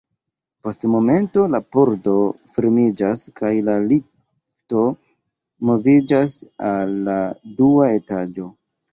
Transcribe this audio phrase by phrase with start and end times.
[0.67, 2.13] Post momento la pordo
[2.53, 4.81] fermiĝas kaj la lifto
[5.71, 6.33] moviĝas
[6.71, 7.19] al la
[7.61, 8.49] dua etaĝo.